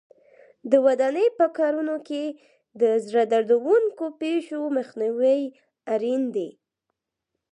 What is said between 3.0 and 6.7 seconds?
زړه دردوونکو پېښو مخنیوی اړین دی.